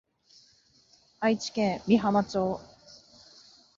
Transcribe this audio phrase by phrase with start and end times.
[1.19, 2.59] 愛知県美浜町